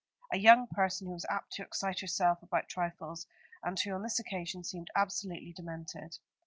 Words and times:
A 0.33 0.37
young 0.39 0.65
person 0.65 1.05
who 1.05 1.13
was 1.13 1.27
apt 1.29 1.51
to 1.51 1.61
excite 1.61 1.99
herself 1.99 2.41
about 2.41 2.67
trifles, 2.67 3.27
and 3.61 3.79
who 3.79 3.91
on 3.93 4.01
this 4.01 4.17
occasion 4.17 4.63
seemed 4.63 4.89
absolutely 4.95 5.53
demented. 5.53 6.17